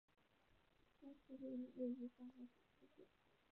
[0.99, 3.07] 当时这里位于上海法租界。